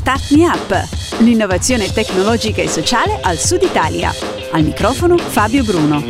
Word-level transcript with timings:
Start 0.00 0.30
Me 0.30 0.46
Up, 0.46 0.88
l'innovazione 1.18 1.92
tecnologica 1.92 2.62
e 2.62 2.68
sociale 2.68 3.20
al 3.20 3.36
Sud 3.36 3.60
Italia. 3.60 4.10
Al 4.50 4.62
microfono 4.62 5.18
Fabio 5.18 5.62
Bruno. 5.62 6.00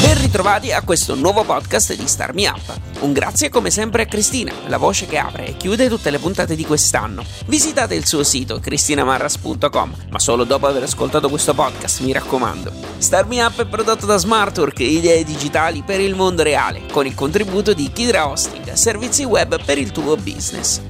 Ben 0.00 0.20
ritrovati 0.20 0.70
a 0.70 0.82
questo 0.82 1.16
nuovo 1.16 1.42
podcast 1.42 1.96
di 1.96 2.06
Start 2.06 2.34
Me 2.34 2.46
Up. 2.46 2.78
Un 3.00 3.12
grazie 3.12 3.48
come 3.48 3.70
sempre 3.70 4.02
a 4.02 4.06
Cristina, 4.06 4.52
la 4.68 4.76
voce 4.76 5.06
che 5.06 5.18
apre 5.18 5.48
e 5.48 5.56
chiude 5.56 5.88
tutte 5.88 6.10
le 6.10 6.20
puntate 6.20 6.54
di 6.54 6.64
quest'anno. 6.64 7.24
Visitate 7.46 7.96
il 7.96 8.06
suo 8.06 8.22
sito 8.22 8.60
cristinamarras.com, 8.60 9.94
ma 10.10 10.18
solo 10.20 10.44
dopo 10.44 10.68
aver 10.68 10.84
ascoltato 10.84 11.28
questo 11.28 11.54
podcast, 11.54 12.02
mi 12.02 12.12
raccomando. 12.12 12.70
Start 12.98 13.26
Me 13.26 13.42
Up 13.42 13.60
è 13.60 13.66
prodotto 13.66 14.06
da 14.06 14.16
Smartwork, 14.16 14.78
idee 14.78 15.24
digitali 15.24 15.82
per 15.84 15.98
il 15.98 16.14
mondo 16.14 16.44
reale, 16.44 16.82
con 16.92 17.04
il 17.04 17.16
contributo 17.16 17.74
di 17.74 17.90
Kidra 17.92 18.28
Hosting, 18.28 18.74
servizi 18.74 19.24
web 19.24 19.60
per 19.64 19.76
il 19.76 19.90
tuo 19.90 20.14
business. 20.14 20.82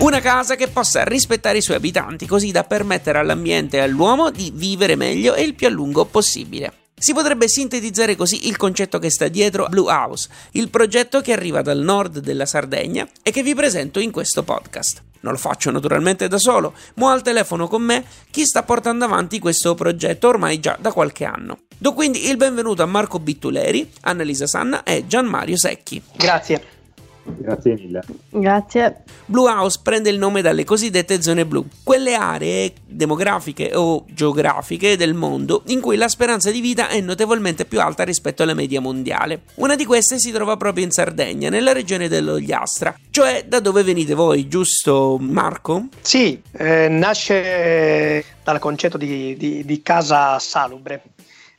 Una 0.00 0.20
casa 0.20 0.56
che 0.56 0.68
possa 0.68 1.04
rispettare 1.04 1.58
i 1.58 1.62
suoi 1.62 1.76
abitanti 1.76 2.26
così 2.26 2.50
da 2.52 2.64
permettere 2.64 3.18
all'ambiente 3.18 3.76
e 3.76 3.80
all'uomo 3.80 4.30
di 4.30 4.50
vivere 4.54 4.96
meglio 4.96 5.34
e 5.34 5.42
il 5.42 5.54
più 5.54 5.66
a 5.66 5.70
lungo 5.70 6.06
possibile. 6.06 6.72
Si 6.98 7.12
potrebbe 7.12 7.48
sintetizzare 7.48 8.16
così 8.16 8.48
il 8.48 8.56
concetto 8.56 8.98
che 8.98 9.10
sta 9.10 9.28
dietro 9.28 9.66
Blue 9.68 9.92
House, 9.92 10.30
il 10.52 10.70
progetto 10.70 11.20
che 11.20 11.34
arriva 11.34 11.60
dal 11.60 11.80
nord 11.80 12.20
della 12.20 12.46
Sardegna 12.46 13.06
e 13.22 13.30
che 13.30 13.42
vi 13.42 13.54
presento 13.54 14.00
in 14.00 14.10
questo 14.10 14.42
podcast. 14.42 15.02
Non 15.20 15.32
lo 15.32 15.38
faccio 15.38 15.70
naturalmente 15.70 16.28
da 16.28 16.38
solo, 16.38 16.72
ma 16.94 17.12
al 17.12 17.20
telefono 17.20 17.68
con 17.68 17.82
me 17.82 18.02
chi 18.30 18.46
sta 18.46 18.62
portando 18.62 19.04
avanti 19.04 19.38
questo 19.38 19.74
progetto 19.74 20.28
ormai 20.28 20.60
già 20.60 20.78
da 20.80 20.92
qualche 20.92 21.26
anno. 21.26 21.58
Do 21.76 21.92
quindi 21.92 22.26
il 22.26 22.38
benvenuto 22.38 22.82
a 22.82 22.86
Marco 22.86 23.18
Bittuleri, 23.18 23.90
Annalisa 24.02 24.46
Sanna 24.46 24.82
e 24.82 25.06
Gian 25.06 25.26
Mario 25.26 25.58
Secchi. 25.58 26.02
Grazie. 26.16 26.79
Grazie 27.22 27.74
mille. 27.74 28.02
Grazie. 28.30 29.02
Blue 29.26 29.50
House 29.50 29.80
prende 29.82 30.10
il 30.10 30.18
nome 30.18 30.42
dalle 30.42 30.64
cosiddette 30.64 31.22
zone 31.22 31.46
blu, 31.46 31.64
quelle 31.82 32.14
aree 32.14 32.72
demografiche 32.86 33.74
o 33.74 34.04
geografiche 34.08 34.96
del 34.96 35.14
mondo 35.14 35.62
in 35.66 35.80
cui 35.80 35.96
la 35.96 36.08
speranza 36.08 36.50
di 36.50 36.60
vita 36.60 36.88
è 36.88 37.00
notevolmente 37.00 37.64
più 37.64 37.80
alta 37.80 38.02
rispetto 38.02 38.42
alla 38.42 38.54
media 38.54 38.80
mondiale. 38.80 39.42
Una 39.56 39.76
di 39.76 39.84
queste 39.84 40.18
si 40.18 40.32
trova 40.32 40.56
proprio 40.56 40.84
in 40.84 40.90
Sardegna, 40.90 41.48
nella 41.50 41.72
regione 41.72 42.08
dell'Ogliastra, 42.08 42.98
cioè 43.10 43.44
da 43.46 43.60
dove 43.60 43.82
venite 43.82 44.14
voi, 44.14 44.48
giusto 44.48 45.16
Marco? 45.20 45.88
Sì, 46.00 46.40
eh, 46.52 46.88
nasce 46.88 48.24
dal 48.42 48.58
concetto 48.58 48.96
di, 48.96 49.36
di, 49.36 49.64
di 49.64 49.82
casa 49.82 50.38
salubre. 50.38 51.02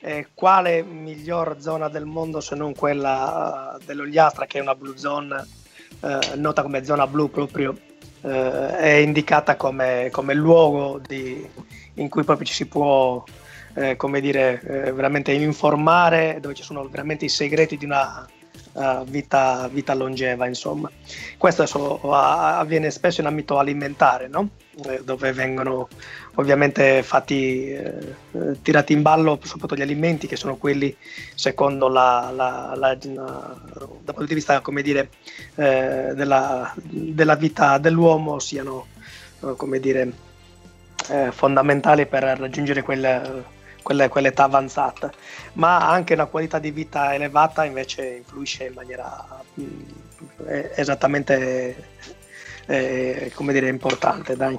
Eh, 0.03 0.29
quale 0.33 0.81
miglior 0.81 1.57
zona 1.59 1.87
del 1.87 2.05
mondo 2.05 2.41
se 2.41 2.55
non 2.55 2.73
quella 2.73 3.77
dell'Ogliastra, 3.85 4.47
che 4.47 4.57
è 4.57 4.61
una 4.61 4.73
blue 4.73 4.97
zone 4.97 5.45
eh, 6.01 6.35
nota 6.35 6.61
come 6.61 6.83
zona 6.83 7.07
blu 7.07 7.29
proprio, 7.29 7.77
eh, 8.21 8.77
è 8.77 8.93
indicata 8.95 9.55
come, 9.55 10.09
come 10.11 10.33
luogo 10.33 10.99
di, 11.05 11.47
in 11.95 12.09
cui 12.09 12.23
proprio 12.23 12.45
ci 12.45 12.53
si 12.53 12.67
può 12.67 13.23
eh, 13.73 13.95
come 13.95 14.19
dire, 14.21 14.61
eh, 14.63 14.91
veramente 14.91 15.31
informare, 15.31 16.39
dove 16.41 16.53
ci 16.53 16.63
sono 16.63 16.87
veramente 16.87 17.25
i 17.25 17.29
segreti 17.29 17.77
di 17.77 17.85
una 17.85 18.27
uh, 18.73 19.03
vita, 19.05 19.67
vita, 19.71 19.93
longeva. 19.93 20.47
Insomma. 20.47 20.89
Questo 21.37 21.63
adesso, 21.63 21.99
uh, 22.01 22.09
avviene 22.11 22.91
spesso 22.91 23.21
in 23.21 23.27
ambito 23.27 23.57
alimentare, 23.57 24.27
no? 24.27 24.49
Eh, 24.85 25.01
dove 25.03 25.33
vengono 25.33 25.89
ovviamente 26.35 27.03
fatti, 27.03 27.71
eh, 27.73 28.15
tirati 28.61 28.93
in 28.93 29.01
ballo 29.01 29.37
soprattutto 29.43 29.75
gli 29.75 29.81
alimenti 29.81 30.27
che 30.27 30.37
sono 30.37 30.55
quelli 30.55 30.95
secondo 31.35 31.89
la, 31.89 32.31
la, 32.33 32.73
la, 32.77 32.95
dal 32.95 34.01
punto 34.05 34.25
di 34.25 34.33
vista 34.33 34.61
come 34.61 34.81
dire, 34.81 35.09
eh, 35.55 36.13
della, 36.15 36.73
della, 36.83 37.35
vita 37.35 37.77
dell'uomo 37.79 38.39
siano 38.39 38.87
eh, 39.43 39.55
come 39.57 39.79
dire, 39.81 40.11
eh, 41.09 41.31
fondamentali 41.33 42.05
per 42.05 42.23
raggiungere 42.23 42.81
quel, 42.81 43.43
quelle, 43.81 44.07
quell'età 44.07 44.43
avanzata, 44.43 45.11
ma 45.53 45.89
anche 45.89 46.15
la 46.15 46.25
qualità 46.25 46.59
di 46.59 46.71
vita 46.71 47.13
elevata 47.13 47.65
invece 47.65 48.15
influisce 48.17 48.65
in 48.65 48.73
maniera 48.73 49.25
mh, 49.53 49.63
esattamente 50.75 51.89
eh, 52.67 53.31
come 53.33 53.53
dire, 53.53 53.67
importante. 53.67 54.35
Dai. 54.35 54.57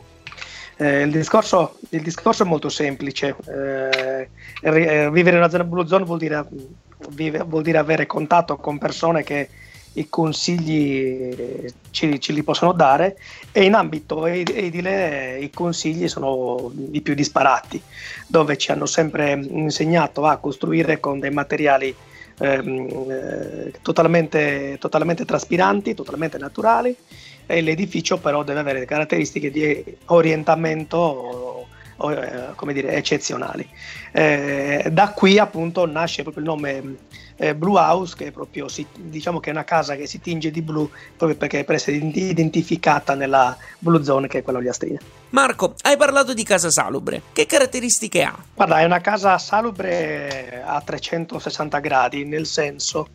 Eh, 0.77 1.03
il, 1.03 1.11
discorso, 1.11 1.79
il, 1.91 2.03
discorso, 2.03 2.43
è 2.43 2.47
molto 2.47 2.69
semplice. 2.69 3.37
Eh, 3.47 4.29
eh, 4.63 5.11
vivere 5.11 5.37
in 5.37 5.43
una 5.43 5.49
zona 5.49 5.65
blue 5.65 5.87
zone 5.87 6.05
vuol 6.05 6.19
dire, 6.19 6.45
vive, 7.11 7.39
vuol 7.39 7.63
dire, 7.63 7.79
avere 7.79 8.07
contatto 8.07 8.57
con 8.57 8.79
persone 8.79 9.23
che 9.23 9.49
i 9.95 10.09
consigli 10.09 11.35
ci, 11.91 12.21
ce 12.21 12.33
li 12.33 12.43
possono 12.43 12.73
dare 12.73 13.19
e 13.53 13.65
in 13.65 13.75
ambito 13.75 14.27
edile 14.27 15.39
i 15.41 15.51
consigli 15.51 16.09
sono 16.09 16.73
i 16.93 17.01
più 17.01 17.15
disparati, 17.15 17.81
dove 18.27 18.57
ci 18.57 18.71
hanno 18.71 18.87
sempre 18.87 19.33
insegnato 19.33 20.25
a 20.25 20.37
costruire 20.37 21.01
con 21.01 21.19
dei 21.19 21.31
materiali 21.31 21.95
ehm, 22.39 23.11
eh, 23.11 23.73
totalmente, 23.83 24.77
totalmente 24.81 25.25
traspiranti, 25.25 25.95
totalmente 25.95 26.39
naturali 26.39 26.95
e 27.47 27.61
l'edificio 27.61 28.19
però 28.19 28.43
deve 28.45 28.61
avere 28.61 28.85
caratteristiche 28.85 29.51
di 29.51 29.85
orientamento 30.07 31.67
eh, 32.11 32.55
come 32.57 32.73
dire, 32.73 32.95
eccezionali. 32.95 33.69
Eh, 34.11 34.89
da 34.91 35.11
qui 35.11 35.39
appunto 35.39 35.87
nasce 35.87 36.23
proprio 36.23 36.43
il 36.43 36.49
nome 36.49 36.97
eh, 37.43 37.57
Blue 37.57 37.77
House, 37.77 38.15
che 38.17 38.27
è 38.27 38.31
proprio 38.31 38.69
si, 38.69 38.87
diciamo 38.97 39.41
che 39.41 39.51
è 39.51 39.53
una 39.53 39.65
casa 39.65 39.97
che 39.97 40.07
si 40.07 40.21
tinge 40.21 40.53
di 40.53 40.63
blu 40.63 40.89
proprio 41.17 41.37
perché 41.37 41.65
per 41.65 41.75
essere 41.75 41.97
identificata 41.97 43.17
nella 43.17 43.57
Blue 43.81 44.05
Zone 44.05 44.29
che 44.29 44.39
è 44.39 44.43
quella 44.43 44.61
oliastrina. 44.61 45.01
Marco, 45.31 45.75
hai 45.83 45.97
parlato 45.97 46.35
di 46.35 46.45
casa 46.45 46.71
salubre, 46.71 47.23
che 47.33 47.47
caratteristiche 47.47 48.23
ha? 48.23 48.39
Guarda, 48.55 48.79
è 48.79 48.85
una 48.85 49.01
casa 49.01 49.37
salubre 49.39 50.63
a 50.65 50.81
360 50.81 51.79
gradi, 51.81 52.25
nel 52.25 52.47
senso 52.47 53.09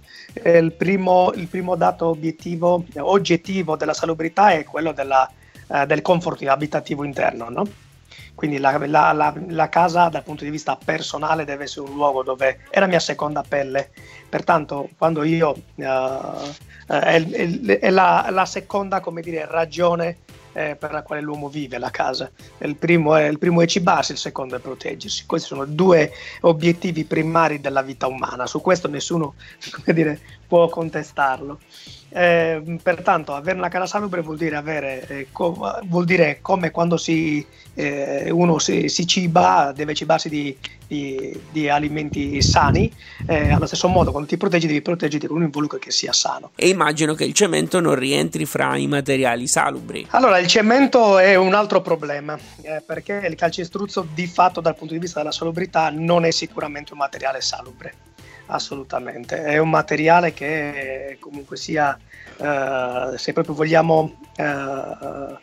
il 0.44 0.73
primo, 0.73 1.31
il 1.33 1.47
primo 1.47 1.77
dato 1.77 2.07
obiettivo, 2.07 2.83
oggettivo 2.97 3.77
della 3.77 3.94
salubrità 3.94 4.51
è 4.51 4.65
quello 4.65 4.91
della, 4.91 5.29
eh, 5.69 5.85
del 5.85 6.01
comfort 6.01 6.44
abitativo 6.44 7.05
interno, 7.05 7.49
no? 7.49 7.65
Quindi 8.35 8.57
la, 8.57 8.78
la, 8.78 9.12
la, 9.12 9.34
la, 9.47 9.69
casa 9.69 10.09
dal 10.09 10.23
punto 10.23 10.44
di 10.44 10.50
vista 10.50 10.78
personale 10.84 11.45
deve 11.45 11.63
essere 11.63 11.88
un 11.88 11.95
luogo 11.95 12.23
dove 12.23 12.59
è 12.69 12.79
la 12.79 12.88
mia 12.88 13.00
seconda 13.00 13.44
pelle, 13.47 13.90
pertanto 14.29 14.90
quando 14.97 15.23
io 15.23 15.56
uh, 15.75 15.84
è, 16.85 17.23
è, 17.23 17.79
è 17.79 17.90
la, 17.90 18.45
seconda 18.45 19.01
dire, 19.22 19.47
ragione 19.50 20.18
eh, 20.57 20.75
per 20.75 20.91
la 20.91 21.03
quale 21.03 21.22
l'uomo 21.22 21.50
vive 21.50 21.78
la 21.78 21.91
casa. 21.91 22.31
Il 22.59 22.75
primo, 22.75 23.16
è, 23.16 23.28
il 23.28 23.38
primo 23.38 23.62
è 23.62 23.68
cibarsi, 23.68 24.13
il 24.13 24.18
secondo 24.18 24.56
è 24.56 24.59
proteggersi. 24.59 25.25
Questi 25.28 25.50
sono 25.50 25.66
due 25.66 26.12
obiettivi 26.41 27.03
primari 27.03 27.62
della 27.62 27.84
vita 27.84 28.07
umana, 28.07 28.47
su 28.47 28.59
questo 28.59 28.88
nessuno 28.88 29.35
dire, 29.85 30.19
può 30.47 30.68
contestarlo. 30.68 31.59
Eh, 32.09 32.79
pertanto 32.81 33.34
avere 33.34 33.57
una 33.57 33.68
casa 33.68 33.85
salubre 33.85 34.22
vuol 34.22 34.38
dire, 34.38 34.56
avere, 34.56 35.06
eh, 35.07 35.28
co- 35.31 35.81
vuol 35.85 36.06
dire 36.06 36.40
come 36.41 36.72
quando 36.72 36.95
si, 36.95 37.45
eh, 37.73 38.29
uno 38.31 38.59
si, 38.59 38.88
si, 38.88 39.06
ciba, 39.06 39.73
deve 39.75 39.94
cibarsi 39.94 40.29
di, 40.29 40.57
di, 40.88 41.38
di 41.51 41.68
alimenti 41.68 42.41
sani, 42.41 42.91
eh, 43.25 43.51
allo 43.51 43.66
stesso 43.66 43.90
modo 43.90 44.12
quando 44.12 44.29
ti 44.29 44.38
proteggi 44.38 44.68
devi 44.68 44.81
proteggerti 44.81 45.28
con 45.28 45.38
un 45.38 45.44
involucro 45.44 45.78
che 45.79 45.91
sia 45.91 46.13
sano. 46.13 46.51
E 46.56 46.69
immagino 46.69 47.13
che 47.13 47.25
il 47.25 47.34
cemento 47.34 47.79
non 47.81 47.95
rientri 47.95 48.45
fra 48.45 48.78
i 48.78 48.88
materiali 48.88 49.45
salubri. 49.45 50.07
Allora 50.12 50.39
il 50.39 50.47
cemento 50.47 51.18
è 51.18 51.35
un 51.35 51.53
altro 51.53 51.81
problema 51.81 52.38
eh, 52.62 52.81
perché 52.85 53.25
il 53.28 53.35
calcestruzzo 53.35 54.07
di 54.13 54.28
fatto 54.28 54.62
dal 54.62 54.75
punto 54.75 54.94
di 54.94 55.00
vista 55.00 55.19
della 55.19 55.31
salubrità 55.31 55.89
non 55.89 56.24
è 56.24 56.31
sicuramente 56.31 56.94
un 56.94 57.00
materiale 57.00 57.41
salubre 57.41 58.06
assolutamente. 58.47 59.43
È 59.43 59.57
un 59.57 59.69
materiale 59.69 60.33
che 60.33 61.17
comunque 61.19 61.57
sia, 61.57 61.97
uh, 62.37 63.15
se 63.15 63.33
proprio 63.33 63.55
vogliamo 63.55 64.17
uh, 64.38 65.38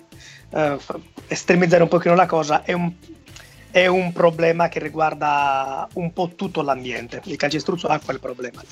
uh, 0.50 0.78
estremizzare 1.26 1.82
un 1.82 1.88
pochino 1.88 2.14
la 2.14 2.26
cosa, 2.26 2.62
è 2.62 2.72
un, 2.72 2.92
è 3.70 3.86
un, 3.86 4.12
problema 4.12 4.68
che 4.68 4.78
riguarda 4.78 5.88
un 5.94 6.12
po' 6.12 6.30
tutto 6.36 6.62
l'ambiente. 6.62 7.20
Il 7.24 7.36
calcestruzzo 7.36 7.88
ha 7.88 7.98
quel 7.98 8.20
problema. 8.20 8.62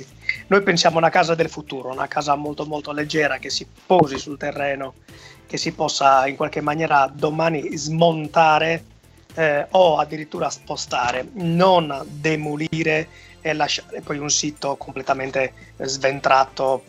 Noi 0.47 0.63
pensiamo 0.63 0.97
a 0.97 1.01
una 1.01 1.11
casa 1.11 1.35
del 1.35 1.49
futuro, 1.49 1.91
una 1.91 2.07
casa 2.07 2.35
molto 2.35 2.65
molto 2.67 2.93
leggera 2.93 3.39
che 3.39 3.51
si 3.51 3.67
posi 3.87 4.19
sul 4.19 4.39
terreno, 4.39 4.95
che 5.47 5.57
si 5.57 5.73
possa 5.73 6.27
in 6.27 6.37
qualche 6.37 6.61
maniera 6.61 7.11
domani 7.13 7.77
smontare 7.77 8.85
eh, 9.35 9.67
o 9.71 9.99
addirittura 9.99 10.51
spostare, 10.51 11.29
non 11.33 12.05
demolire 12.07 13.09
e 13.43 13.53
lasciare 13.53 14.01
poi 14.01 14.19
un 14.19 14.31
sito 14.31 14.77
completamente 14.77 15.53
sventrato 15.79 16.85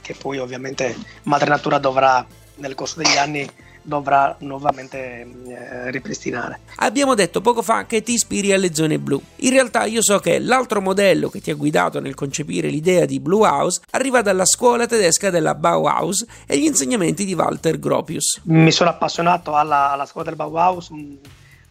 che 0.00 0.14
poi 0.14 0.38
ovviamente 0.38 0.96
Madre 1.24 1.50
Natura 1.50 1.78
dovrà 1.78 2.24
nel 2.56 2.74
corso 2.74 3.02
degli 3.02 3.16
anni 3.16 3.48
dovrà 3.82 4.36
nuovamente 4.40 4.98
eh, 4.98 5.90
ripristinare. 5.90 6.60
Abbiamo 6.76 7.14
detto 7.14 7.40
poco 7.40 7.62
fa 7.62 7.86
che 7.86 8.02
ti 8.02 8.12
ispiri 8.12 8.52
alle 8.52 8.74
zone 8.74 8.98
blu. 8.98 9.20
In 9.36 9.50
realtà 9.50 9.84
io 9.84 10.02
so 10.02 10.18
che 10.18 10.38
l'altro 10.38 10.80
modello 10.80 11.28
che 11.28 11.40
ti 11.40 11.50
ha 11.50 11.54
guidato 11.54 11.98
nel 12.00 12.14
concepire 12.14 12.68
l'idea 12.68 13.04
di 13.06 13.20
Blue 13.20 13.46
House 13.46 13.80
arriva 13.90 14.22
dalla 14.22 14.44
scuola 14.44 14.86
tedesca 14.86 15.30
della 15.30 15.54
Bauhaus 15.54 16.24
e 16.46 16.58
gli 16.58 16.64
insegnamenti 16.64 17.24
di 17.24 17.34
Walter 17.34 17.78
Gropius. 17.78 18.40
Mi 18.44 18.70
sono 18.70 18.90
appassionato 18.90 19.54
alla, 19.54 19.92
alla 19.92 20.06
scuola 20.06 20.28
del 20.28 20.36
Bauhaus 20.36 20.90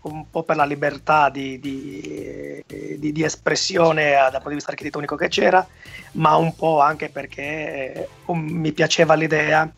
un 0.01 0.30
po' 0.30 0.44
per 0.44 0.56
la 0.56 0.66
libertà 0.66 1.30
di, 1.30 1.60
di, 1.60 2.63
di, 2.98 3.12
di 3.12 3.24
espressione 3.24 4.12
dal 4.12 4.31
punto 4.31 4.50
di 4.50 4.56
vista 4.56 4.72
architettonico 4.72 5.16
che 5.16 5.28
c'era, 5.28 5.66
ma 6.13 6.36
un 6.36 6.56
po' 6.56 6.80
anche 6.80 7.10
perché 7.10 8.07
um, 8.25 8.40
mi 8.40 8.72
piaceva 8.72 9.16
l'idea 9.16 9.69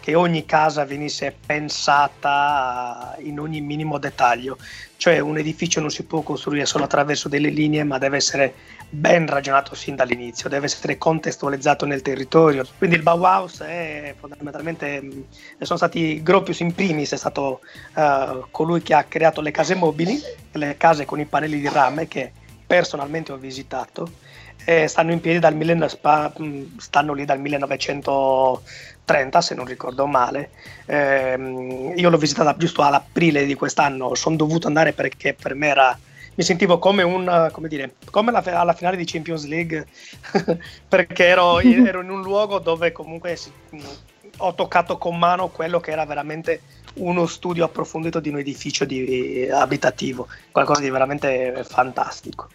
che 0.00 0.14
ogni 0.14 0.46
casa 0.46 0.84
venisse 0.84 1.36
pensata 1.44 3.14
in 3.20 3.38
ogni 3.38 3.60
minimo 3.60 3.98
dettaglio, 3.98 4.56
cioè 4.96 5.18
un 5.18 5.36
edificio 5.36 5.80
non 5.80 5.90
si 5.90 6.04
può 6.04 6.22
costruire 6.22 6.64
solo 6.64 6.84
attraverso 6.84 7.28
delle 7.28 7.50
linee, 7.50 7.84
ma 7.84 7.98
deve 7.98 8.16
essere 8.16 8.54
ben 8.90 9.26
ragionato 9.26 9.74
sin 9.74 9.96
dall'inizio, 9.96 10.48
deve 10.48 10.66
essere 10.66 10.96
contestualizzato 10.96 11.84
nel 11.84 12.02
territorio. 12.02 12.64
Quindi 12.76 12.96
il 12.96 13.02
Bauhaus 13.02 13.60
è 13.60 14.14
fondamentalmente, 14.18 15.02
mm, 15.02 15.20
sono 15.60 15.78
stati 15.78 16.22
Gropius 16.22 16.60
in 16.60 16.74
primis, 16.74 17.12
è 17.12 17.16
stato 17.16 17.60
uh, 17.94 18.46
colui 18.50 18.82
che 18.82 18.94
ha 18.94 19.04
creato 19.04 19.40
le 19.40 19.50
case 19.50 19.74
mobili, 19.74 20.20
le 20.52 20.76
case 20.76 21.04
con 21.04 21.20
i 21.20 21.26
pannelli 21.26 21.60
di 21.60 21.68
rame 21.68 22.08
che 22.08 22.32
personalmente 22.66 23.32
ho 23.32 23.36
visitato. 23.36 24.10
stanno 24.86 25.12
in 25.12 25.20
piedi 25.20 25.38
dal, 25.38 25.54
mm, 25.54 26.78
stanno 26.78 27.14
dal 27.24 27.40
1930 27.40 29.40
se 29.40 29.54
non 29.54 29.64
ricordo 29.64 30.06
male 30.06 30.50
eh, 30.84 31.94
io 31.96 32.10
l'ho 32.10 32.18
visitata 32.18 32.54
giusto 32.54 32.82
all'aprile 32.82 33.46
di 33.46 33.54
quest'anno 33.54 34.14
sono 34.14 34.36
dovuto 34.36 34.66
andare 34.66 34.92
perché 34.92 35.32
per 35.32 35.54
me 35.54 35.68
era 35.68 35.98
mi 36.38 36.44
sentivo 36.44 36.78
come 36.78 37.02
un 37.02 37.50
come 37.50 37.66
dire 37.66 37.96
come 38.12 38.30
la, 38.30 38.44
alla 38.44 38.72
finale 38.72 38.96
di 38.96 39.04
Champions 39.04 39.44
League 39.46 39.88
perché 40.88 41.26
ero, 41.26 41.58
ero, 41.58 42.00
in 42.00 42.10
un 42.10 42.22
luogo 42.22 42.60
dove 42.60 42.92
comunque 42.92 43.34
si, 43.34 43.50
ho 44.36 44.54
toccato 44.54 44.98
con 44.98 45.18
mano 45.18 45.48
quello 45.48 45.80
che 45.80 45.90
era 45.90 46.06
veramente 46.06 46.60
uno 46.94 47.26
studio 47.26 47.64
approfondito 47.64 48.20
di 48.20 48.28
un 48.28 48.38
edificio 48.38 48.84
di, 48.84 49.48
abitativo 49.50 50.28
qualcosa 50.52 50.80
di 50.80 50.90
veramente 50.90 51.64
fantastico 51.64 52.48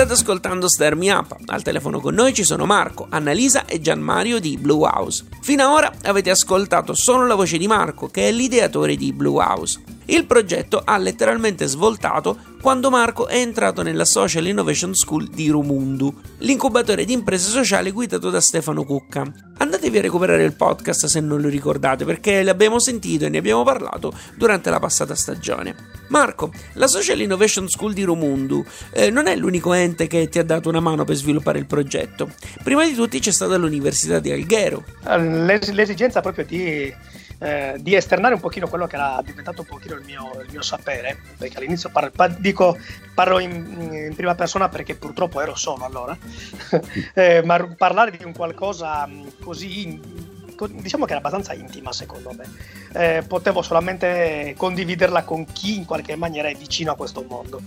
State 0.00 0.14
ascoltando 0.14 0.66
Star 0.66 0.96
Me 0.96 1.12
Up. 1.12 1.36
Al 1.44 1.62
telefono 1.62 2.00
con 2.00 2.14
noi 2.14 2.32
ci 2.32 2.42
sono 2.42 2.64
Marco, 2.64 3.06
Annalisa 3.10 3.66
e 3.66 3.82
Gianmario 3.82 4.40
di 4.40 4.56
Blue 4.56 4.88
House. 4.88 5.26
Fino 5.42 5.62
ad 5.62 5.70
ora 5.72 5.92
avete 6.04 6.30
ascoltato 6.30 6.94
solo 6.94 7.26
la 7.26 7.34
voce 7.34 7.58
di 7.58 7.66
Marco, 7.66 8.08
che 8.08 8.26
è 8.26 8.32
l'ideatore 8.32 8.96
di 8.96 9.12
Blue 9.12 9.44
House. 9.44 9.78
Il 10.06 10.26
progetto 10.26 10.82
ha 10.84 10.98
letteralmente 10.98 11.66
svoltato 11.66 12.36
quando 12.60 12.90
Marco 12.90 13.26
è 13.26 13.36
entrato 13.36 13.82
nella 13.82 14.04
Social 14.04 14.46
Innovation 14.46 14.94
School 14.94 15.28
di 15.28 15.48
Rumundu, 15.48 16.14
l'incubatore 16.38 17.04
di 17.04 17.12
imprese 17.12 17.48
sociali 17.48 17.90
guidato 17.90 18.28
da 18.28 18.40
Stefano 18.40 18.84
Cucca. 18.84 19.24
Andatevi 19.58 19.98
a 19.98 20.02
recuperare 20.02 20.44
il 20.44 20.54
podcast 20.54 21.06
se 21.06 21.20
non 21.20 21.40
lo 21.40 21.48
ricordate 21.48 22.04
perché 22.04 22.42
l'abbiamo 22.42 22.78
sentito 22.78 23.24
e 23.24 23.28
ne 23.28 23.38
abbiamo 23.38 23.62
parlato 23.62 24.12
durante 24.36 24.68
la 24.68 24.78
passata 24.78 25.14
stagione. 25.14 25.74
Marco, 26.08 26.52
la 26.74 26.86
Social 26.86 27.20
Innovation 27.20 27.68
School 27.68 27.92
di 27.92 28.02
Rumundu 28.02 28.64
eh, 28.92 29.10
non 29.10 29.26
è 29.26 29.36
l'unico 29.36 29.72
ente 29.72 30.06
che 30.06 30.28
ti 30.28 30.38
ha 30.38 30.44
dato 30.44 30.68
una 30.68 30.80
mano 30.80 31.04
per 31.04 31.14
sviluppare 31.16 31.58
il 31.58 31.66
progetto. 31.66 32.30
Prima 32.62 32.84
di 32.84 32.94
tutti 32.94 33.20
c'è 33.20 33.32
stata 33.32 33.56
l'Università 33.56 34.18
di 34.18 34.32
Alghero. 34.32 34.84
L'esigenza 35.04 36.20
proprio 36.20 36.44
di 36.44 36.92
eh, 37.40 37.76
di 37.78 37.94
esternare 37.94 38.34
un 38.34 38.40
pochino 38.40 38.68
quello 38.68 38.86
che 38.86 38.96
era 38.96 39.20
diventato 39.24 39.62
un 39.62 39.66
pochino 39.66 39.94
il 39.94 40.04
mio, 40.04 40.30
il 40.44 40.48
mio 40.50 40.62
sapere, 40.62 41.18
perché 41.38 41.56
all'inizio 41.56 41.88
par- 41.90 42.10
par- 42.10 42.36
dico, 42.36 42.76
parlo 43.14 43.38
in, 43.38 43.50
in, 43.50 44.14
prima 44.14 44.34
persona 44.34 44.68
perché 44.68 44.94
purtroppo 44.94 45.40
ero 45.40 45.54
solo 45.54 45.84
allora, 45.84 46.16
eh, 47.14 47.42
ma 47.42 47.74
parlare 47.76 48.10
di 48.10 48.24
un 48.24 48.32
qualcosa 48.32 49.06
mm, 49.06 49.26
così 49.42 50.38
diciamo 50.68 51.06
che 51.06 51.12
era 51.12 51.20
abbastanza 51.20 51.54
intima 51.54 51.92
secondo 51.92 52.32
me. 52.32 52.44
Eh, 52.92 53.22
potevo 53.26 53.62
solamente 53.62 54.54
condividerla 54.56 55.24
con 55.24 55.46
chi 55.46 55.76
in 55.76 55.86
qualche 55.86 56.16
maniera 56.16 56.48
è 56.48 56.54
vicino 56.54 56.92
a 56.92 56.96
questo 56.96 57.24
mondo, 57.26 57.62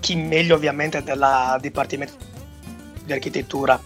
chi 0.00 0.16
meglio 0.16 0.54
ovviamente 0.54 1.02
del 1.02 1.58
Dipartimento 1.60 2.14
di 3.04 3.12
Architettura 3.12 3.78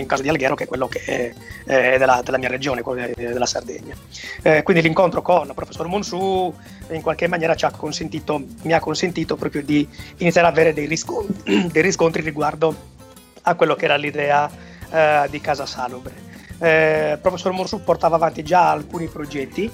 in 0.00 0.06
caso 0.06 0.22
di 0.22 0.28
Alghero 0.28 0.54
che 0.54 0.64
è 0.64 0.66
quello 0.66 0.88
che 0.88 1.02
è, 1.04 1.32
è 1.64 1.98
della, 1.98 2.20
della, 2.24 2.38
mia 2.38 2.48
regione, 2.48 2.82
della 3.16 3.46
Sardegna. 3.46 3.94
Eh, 4.42 4.62
quindi 4.62 4.82
l'incontro 4.82 5.22
con 5.22 5.46
il 5.46 5.54
professor 5.54 5.86
Monsu 5.86 6.54
in 6.90 7.02
qualche 7.02 7.28
maniera 7.28 7.54
ci 7.54 7.64
ha 7.64 7.70
consentito, 7.70 8.42
mi 8.62 8.72
ha 8.72 8.80
consentito 8.80 9.36
proprio 9.36 9.62
di 9.62 9.86
iniziare 10.18 10.46
ad 10.46 10.52
avere 10.52 10.72
dei 10.72 10.86
riscontri, 10.86 11.68
dei 11.72 11.82
riscontri 11.82 12.22
riguardo 12.22 12.74
a 13.42 13.54
quello 13.54 13.74
che 13.74 13.84
era 13.84 13.96
l'idea 13.96 14.50
eh, 14.90 15.26
di 15.30 15.40
Casa 15.40 15.66
Salubre. 15.66 16.26
Eh, 16.60 17.12
il 17.12 17.18
professor 17.18 17.52
Monsu 17.52 17.82
portava 17.82 18.16
avanti 18.16 18.42
già 18.42 18.70
alcuni 18.70 19.06
progetti 19.06 19.70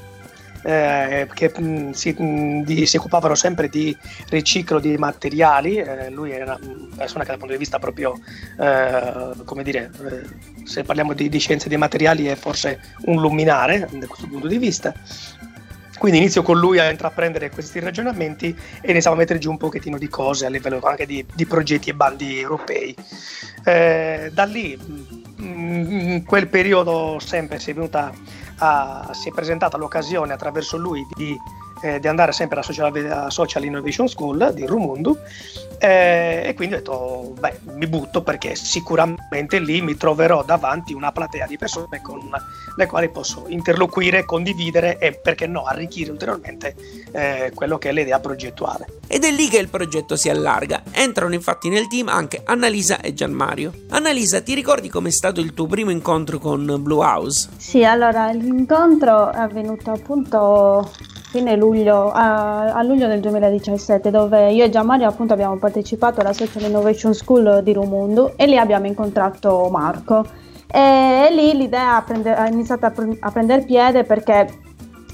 eh, 0.65 1.29
che 1.33 1.53
mh, 1.55 1.63
mm, 1.63 1.91
si, 1.91 2.15
mh, 2.17 2.25
mm, 2.25 2.61
di, 2.63 2.87
si, 2.87 2.97
occupavano 2.97 3.35
sempre 3.35 3.69
di 3.69 3.97
riciclo 4.31 4.81
di 4.81 4.97
materiali. 4.97 5.77
Eh, 5.77 6.11
lui 6.11 6.33
era 6.33 6.59
una 6.61 6.97
persona 6.97 7.25
che 7.25 7.31
dal 7.31 7.39
punto 7.39 7.53
di 7.53 7.59
vista 7.59 7.79
proprio, 7.79 8.19
eh, 8.59 9.33
come 9.45 9.63
dire, 9.63 9.91
eh, 10.11 10.65
se 10.65 10.83
parliamo 10.83 11.13
di, 11.13 11.29
di 11.29 11.39
scienze 11.39 11.69
dei 11.69 11.79
materiali 11.79 12.27
è 12.27 12.35
forse 12.35 12.81
un 13.05 13.21
luminare 13.21 13.89
da 13.93 14.07
questo 14.07 14.27
punto 14.27 14.49
di 14.49 14.59
vista. 14.59 14.93
Quindi 15.99 16.21
inizio 16.21 16.43
con 16.43 16.59
lui 16.59 16.79
a 16.79 16.91
intraprendere 16.91 17.51
questi 17.51 17.79
ragionamenti 17.79 18.55
e 18.81 18.91
iniziamo 18.91 19.17
a 19.17 19.19
mettere 19.19 19.39
giù 19.39 19.51
un 19.51 19.57
pochettino 19.57 19.97
di 19.97 20.09
cose 20.09 20.45
a 20.45 20.49
livello 20.49 20.81
anche 20.83 21.07
di, 21.07 21.25
di 21.35 21.47
progetti 21.47 21.91
e 21.91 21.95
bandi 21.95 22.41
europei. 22.41 22.95
Eh, 23.65 24.31
da 24.33 24.45
lì, 24.45 24.79
in 25.39 26.23
quel 26.27 26.49
periodo 26.49 27.19
sempre 27.21 27.59
si 27.59 27.71
è 27.71 27.75
venuta 27.75 28.13
ha, 28.65 29.13
si 29.13 29.29
è 29.29 29.33
presentata 29.33 29.77
l'occasione 29.77 30.33
attraverso 30.33 30.77
lui 30.77 31.07
di, 31.13 31.39
eh, 31.83 32.01
di 32.01 32.09
andare 32.09 32.33
sempre 32.33 32.57
alla 32.57 32.65
Social, 32.65 33.27
Social, 33.31 33.65
Innovation 33.65 34.09
School 34.09 34.53
di 34.55 34.67
Rumundu 34.67 35.17
eh, 35.79 36.43
e 36.47 36.55
quindi 36.55 36.75
ho 36.75 36.79
detto 36.79 37.35
beh 37.39 37.61
mi 37.75 37.87
butto 37.87 38.23
perché 38.23 38.55
sicuramente 38.55 39.59
lì 39.59 39.83
mi 39.83 39.97
troverò 39.97 40.43
davanti 40.45 40.95
una 40.95 41.13
platea 41.13 41.47
di 41.47 41.59
persone 41.59 42.01
con 42.01 42.21
le 42.77 42.87
quali 42.87 43.11
posso 43.11 43.45
interloquire, 43.49 44.25
condividere 44.25 44.99
e 44.99 45.13
perché 45.13 45.47
no 45.47 45.65
arricchire 45.65 46.11
ulteriormente 46.11 46.75
eh, 47.13 47.53
quello 47.55 47.79
che 47.79 47.91
è 47.91 47.93
l'idea 47.93 48.19
progettuale. 48.19 48.87
Ed 49.07 49.25
è 49.25 49.31
lì 49.31 49.49
che 49.49 49.59
il 49.59 49.69
progetto 49.69 50.17
si 50.17 50.29
allarga. 50.29 50.83
Entrano 50.91 51.35
infatti 51.35 51.69
nel 51.69 51.87
team 51.87 52.09
anche 52.09 52.43
Annalisa 52.45 53.01
e 53.01 53.15
Gianmario. 53.15 53.73
Annalisa, 53.91 54.41
ti 54.41 54.55
ricordi 54.55 54.89
com'è 54.89 55.11
stato 55.11 55.41
il 55.41 55.55
tuo 55.55 55.67
primo 55.67 55.91
incontro 55.91 56.39
con 56.39 56.77
Blue 56.81 57.05
House? 57.05 57.49
Sì, 57.57 57.85
allora 57.85 58.31
l'incontro 58.33 59.31
è 59.33 59.39
avvenuto 59.39 59.91
appunto 59.91 60.91
fine 61.35 61.57
luglio, 61.57 62.13
a, 62.13 62.75
a, 62.75 62.83
luglio 62.85 63.09
del 63.09 63.19
2017, 63.19 64.13
dove 64.13 64.53
io 64.53 64.63
e 64.63 64.71
Gianmario 64.71 65.09
appunto 65.09 65.33
abbiamo 65.33 65.57
partecipato 65.57 66.21
alla 66.21 66.33
Social 66.33 66.63
Innovation 66.63 67.13
School 67.13 67.61
di 67.65 67.73
Rumundu 67.73 68.35
e 68.37 68.47
lì 68.47 68.57
abbiamo 68.57 68.87
incontrato 68.87 69.69
Marco. 69.69 70.25
E, 70.71 70.79
e 70.79 71.35
lì 71.35 71.57
l'idea 71.57 72.01
prende, 72.07 72.33
ha 72.33 72.47
iniziato 72.47 72.87
a, 72.87 72.91
pre- 72.93 73.17
a 73.19 73.33
prendere 73.33 73.65
piede 73.65 74.05
perché 74.05 74.47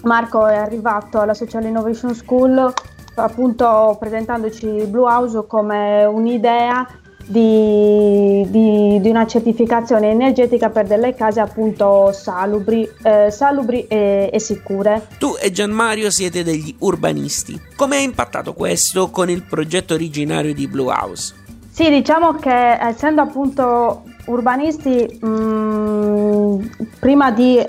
Marco 0.02 0.46
è 0.46 0.56
arrivato 0.56 1.20
alla 1.20 1.32
Social 1.32 1.64
Innovation 1.64 2.14
School 2.14 2.70
appunto 3.14 3.96
presentandoci 3.98 4.66
Blue 4.88 5.10
House 5.10 5.46
come 5.46 6.04
un'idea 6.04 6.86
di, 7.30 8.44
di, 8.50 9.00
di, 9.00 9.08
una 9.08 9.24
certificazione 9.24 10.10
energetica 10.10 10.68
per 10.68 10.86
delle 10.86 11.14
case 11.14 11.38
appunto 11.38 12.10
salubri, 12.12 12.88
eh, 13.04 13.30
salubri 13.30 13.86
e, 13.86 14.30
e, 14.32 14.40
sicure. 14.40 15.06
Tu 15.18 15.36
e 15.40 15.52
Gianmario 15.52 16.10
siete 16.10 16.42
degli 16.42 16.74
urbanisti. 16.78 17.60
Come 17.76 17.98
è 17.98 18.00
impattato 18.00 18.52
questo 18.52 19.10
con 19.10 19.30
il 19.30 19.44
progetto 19.44 19.94
originario 19.94 20.52
di 20.52 20.66
Blue 20.66 20.92
House? 20.92 21.34
Sì, 21.70 21.88
diciamo 21.88 22.34
che 22.34 22.72
essendo 22.72 23.22
appunto 23.22 24.02
urbanisti, 24.30 25.18
mh, 25.20 25.28
mm, 25.28 26.60
prima 26.98 27.30
di 27.30 27.64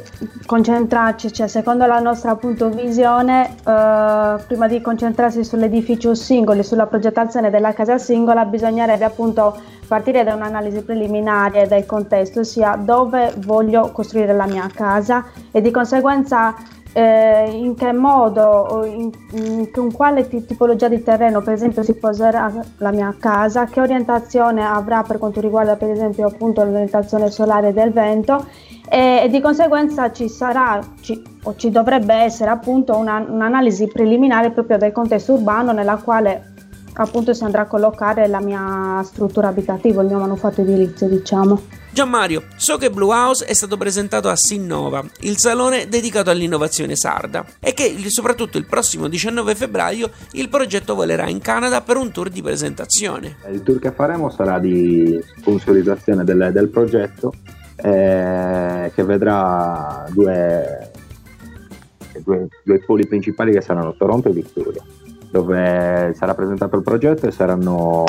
concentrarci, 0.45 1.31
cioè 1.31 1.47
secondo 1.47 1.85
la 1.85 1.99
nostra 1.99 2.31
appunto 2.31 2.69
visione, 2.69 3.55
eh, 3.65 4.35
prima 4.47 4.67
di 4.67 4.81
concentrarsi 4.81 5.43
sull'edificio 5.43 6.13
singolo, 6.13 6.63
sulla 6.63 6.87
progettazione 6.87 7.49
della 7.49 7.73
casa 7.73 7.97
singola, 7.97 8.45
bisognerebbe 8.45 9.05
appunto 9.05 9.59
partire 9.87 10.23
da 10.23 10.35
un'analisi 10.35 10.83
preliminare 10.83 11.67
del 11.67 11.85
contesto, 11.85 12.41
ossia 12.41 12.75
dove 12.75 13.33
voglio 13.39 13.91
costruire 13.91 14.33
la 14.33 14.45
mia 14.45 14.69
casa 14.73 15.25
e 15.51 15.61
di 15.61 15.71
conseguenza 15.71 16.55
eh, 16.93 17.49
in 17.53 17.75
che 17.75 17.93
modo 17.93 18.41
o 18.41 18.85
in, 18.85 19.09
in, 19.33 19.71
con 19.71 19.91
quale 19.91 20.27
t- 20.27 20.45
tipologia 20.45 20.87
di 20.87 21.01
terreno 21.01 21.41
per 21.41 21.53
esempio 21.53 21.83
si 21.83 21.93
poserà 21.93 22.51
la 22.77 22.91
mia 22.91 23.15
casa, 23.17 23.65
che 23.65 23.79
orientazione 23.79 24.65
avrà 24.65 25.03
per 25.03 25.17
quanto 25.17 25.39
riguarda 25.39 25.75
per 25.75 25.89
esempio 25.89 26.27
appunto 26.27 26.63
l'orientazione 26.63 27.31
solare 27.31 27.73
del 27.73 27.91
vento 27.91 28.45
e, 28.89 29.21
e 29.23 29.29
di 29.29 29.39
conseguenza 29.39 30.11
ci 30.11 30.27
sarà 30.27 30.81
ci, 30.99 31.21
o 31.43 31.55
ci 31.55 31.69
dovrebbe 31.69 32.13
essere 32.13 32.49
appunto 32.49 32.97
una, 32.97 33.23
un'analisi 33.25 33.87
preliminare 33.87 34.51
proprio 34.51 34.77
del 34.77 34.91
contesto 34.91 35.33
urbano 35.33 35.71
nella 35.71 35.95
quale 35.95 36.50
appunto 36.93 37.33
si 37.33 37.43
andrà 37.43 37.61
a 37.61 37.65
collocare 37.65 38.27
la 38.27 38.41
mia 38.41 39.01
struttura 39.03 39.49
abitativa, 39.49 40.01
il 40.01 40.07
mio 40.07 40.19
manufatto 40.19 40.61
edilizio 40.61 41.07
diciamo. 41.07 41.61
Gianmario, 41.93 42.43
so 42.55 42.77
che 42.77 42.89
Blue 42.89 43.13
House 43.13 43.45
è 43.45 43.53
stato 43.53 43.75
presentato 43.75 44.29
a 44.29 44.35
Sinnova, 44.35 45.03
il 45.21 45.37
salone 45.37 45.89
dedicato 45.89 46.29
all'innovazione 46.29 46.95
sarda, 46.95 47.45
e 47.59 47.73
che 47.73 47.97
soprattutto 48.07 48.57
il 48.57 48.65
prossimo 48.65 49.09
19 49.09 49.55
febbraio 49.55 50.09
il 50.33 50.47
progetto 50.47 50.95
volerà 50.95 51.27
in 51.27 51.39
Canada 51.39 51.81
per 51.81 51.97
un 51.97 52.11
tour 52.11 52.29
di 52.29 52.41
presentazione. 52.41 53.37
Il 53.51 53.61
tour 53.63 53.79
che 53.79 53.91
faremo 53.91 54.29
sarà 54.29 54.57
di 54.59 55.21
sponsorizzazione 55.39 56.23
del, 56.23 56.51
del 56.53 56.69
progetto 56.69 57.33
eh, 57.75 58.91
che 58.93 59.03
vedrà 59.03 60.05
due, 60.11 60.91
due, 62.23 62.47
due 62.63 62.79
poli 62.79 63.07
principali 63.07 63.51
che 63.51 63.61
saranno 63.61 63.95
Toronto 63.97 64.29
e 64.29 64.33
Victoria, 64.33 64.83
dove 65.31 66.13
sarà 66.15 66.35
presentato 66.35 66.75
il 66.75 66.83
progetto 66.83 67.25
e 67.25 67.31
saranno 67.31 68.03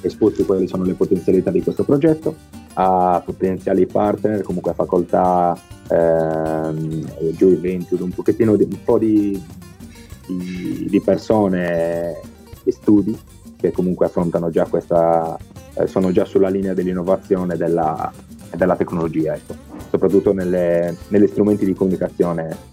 esposti 0.00 0.44
quali 0.44 0.66
sono 0.66 0.84
le 0.84 0.94
potenzialità 0.94 1.50
di 1.50 1.62
questo 1.62 1.84
progetto 1.84 2.34
a 2.74 3.22
potenziali 3.24 3.86
partner, 3.86 4.42
comunque 4.42 4.70
a 4.70 4.74
facoltà, 4.74 5.56
ehm, 5.88 7.32
giù 7.36 7.48
eventi, 7.48 7.94
un 8.00 8.10
pochettino 8.10 8.56
di, 8.56 8.64
un 8.64 8.82
po' 8.82 8.98
di, 8.98 9.40
di, 10.26 10.86
di, 10.88 11.00
persone 11.02 12.20
e 12.64 12.72
studi 12.72 13.18
che 13.58 13.72
comunque 13.72 14.06
affrontano 14.06 14.50
già 14.50 14.64
questa, 14.64 15.36
eh, 15.74 15.86
sono 15.86 16.10
già 16.12 16.24
sulla 16.24 16.48
linea 16.48 16.72
dell'innovazione 16.72 17.54
e 17.54 17.56
della, 17.58 18.10
della, 18.56 18.76
tecnologia, 18.76 19.34
ecco. 19.34 19.54
soprattutto 19.90 20.32
nelle, 20.32 20.96
negli 21.08 21.26
strumenti 21.26 21.66
di 21.66 21.74
comunicazione. 21.74 22.71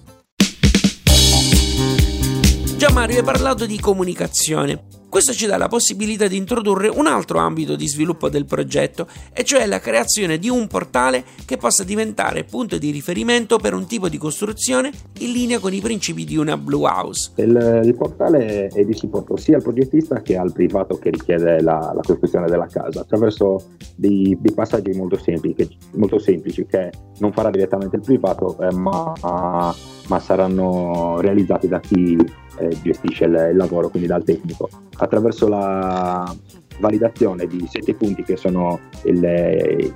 Già 2.80 2.90
Mario 2.94 3.18
hai 3.18 3.24
parlato 3.26 3.66
di 3.66 3.78
comunicazione. 3.78 4.86
Questo 5.10 5.34
ci 5.34 5.48
dà 5.48 5.58
la 5.58 5.68
possibilità 5.68 6.28
di 6.28 6.38
introdurre 6.38 6.88
un 6.88 7.08
altro 7.08 7.40
ambito 7.40 7.76
di 7.76 7.86
sviluppo 7.90 8.30
del 8.30 8.46
progetto, 8.46 9.06
e 9.34 9.44
cioè 9.44 9.66
la 9.66 9.80
creazione 9.80 10.38
di 10.38 10.48
un 10.48 10.68
portale 10.68 11.26
che 11.44 11.58
possa 11.58 11.84
diventare 11.84 12.46
punto 12.46 12.78
di 12.78 12.92
riferimento 12.92 13.58
per 13.58 13.74
un 13.74 13.86
tipo 13.86 14.08
di 14.08 14.18
costruzione 14.18 14.92
in 15.18 15.32
linea 15.34 15.60
con 15.60 15.74
i 15.74 15.82
principi 15.82 16.24
di 16.24 16.38
una 16.38 16.56
Blue 16.56 16.88
House. 16.88 17.34
Il, 17.36 17.82
il 17.84 17.96
portale 17.98 18.68
è 18.68 18.86
di 18.86 18.94
supporto 18.94 19.36
sia 19.36 19.58
al 19.58 19.64
progettista 19.64 20.22
che 20.22 20.38
al 20.38 20.54
privato 20.54 20.98
che 21.00 21.10
richiede 21.10 21.60
la, 21.60 21.92
la 21.94 22.02
costruzione 22.02 22.48
della 22.48 22.68
casa, 22.68 23.02
attraverso 23.02 23.72
dei, 23.98 24.38
dei 24.40 24.54
passaggi 24.54 24.92
molto 24.92 25.18
semplici, 25.18 25.76
molto 25.96 26.18
semplici, 26.18 26.66
che 26.66 26.92
non 27.18 27.34
farà 27.34 27.50
direttamente 27.50 27.98
il 27.98 28.04
privato, 28.04 28.58
eh, 28.62 28.72
ma, 28.72 29.12
ma 29.22 30.20
saranno 30.20 31.20
realizzati 31.20 31.68
da 31.68 31.82
chi 31.82 32.16
eh, 32.60 32.82
gestisce 32.82 33.26
il, 33.26 33.50
il, 33.52 33.58
lavoro, 33.58 33.90
quindi 33.90 34.08
dal 34.08 34.24
tecnico. 34.24 34.70
Attraverso 34.98 35.48
la 35.48 36.34
validazione 36.80 37.46
di 37.46 37.68
sette 37.70 37.94
punti 37.94 38.24
che 38.24 38.38
sono 38.38 38.80
i 39.04 39.94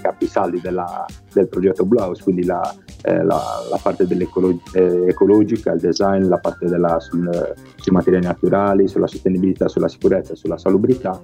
capisaldi 0.00 0.60
della, 0.60 1.04
del 1.32 1.48
progetto 1.48 1.84
Blue 1.84 2.00
House, 2.00 2.22
quindi 2.22 2.44
la, 2.44 2.74
eh, 3.02 3.22
la, 3.22 3.40
la 3.70 3.78
parte 3.82 4.06
dell'ecologica, 4.06 5.72
eh, 5.72 5.74
il 5.74 5.80
design, 5.80 6.28
la 6.28 6.38
parte 6.38 6.66
della, 6.66 6.98
sul, 7.00 7.54
sui 7.76 7.92
materiali 7.92 8.24
naturali, 8.24 8.88
sulla 8.88 9.06
sostenibilità, 9.06 9.68
sulla 9.68 9.88
sicurezza 9.88 10.34
sulla 10.34 10.58
salubrità, 10.58 11.20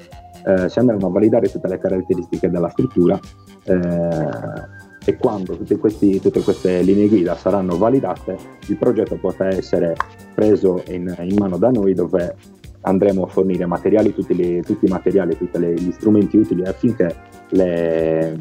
eh, 0.47 0.69
si 0.69 0.79
andranno 0.79 1.07
a 1.07 1.11
validare 1.11 1.50
tutte 1.50 1.69
le 1.69 1.79
caratteristiche 1.79 2.50
della 2.50 2.69
struttura 2.69 3.19
eh, 3.64 4.83
e 5.04 5.16
quando 5.16 5.58
questi, 5.78 6.20
tutte 6.20 6.42
queste 6.42 6.80
linee 6.82 7.08
guida 7.08 7.37
saranno 7.37 7.76
validate 7.76 8.37
il 8.68 8.76
progetto 8.76 9.16
potrà 9.16 9.49
essere 9.49 9.94
preso 10.34 10.82
in, 10.88 11.14
in 11.20 11.37
mano 11.37 11.58
da 11.58 11.70
noi 11.70 11.94
dove 11.94 12.37
andremo 12.80 13.25
a 13.25 13.26
fornire 13.26 13.66
materiali, 13.66 14.14
tutti, 14.14 14.34
le, 14.34 14.62
tutti 14.62 14.87
i 14.87 14.90
materiali, 14.90 15.37
tutti 15.37 15.58
gli 15.58 15.92
strumenti 15.92 16.37
utili 16.37 16.64
affinché 16.64 17.14
le, 17.50 18.37